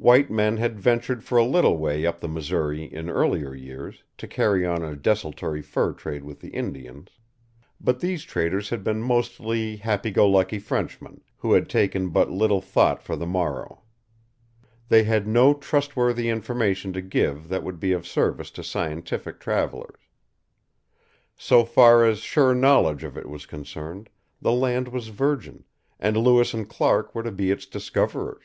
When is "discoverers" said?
27.66-28.44